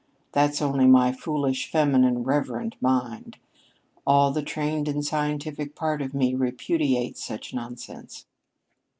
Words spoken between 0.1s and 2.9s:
That's only my foolish, feminine, reverent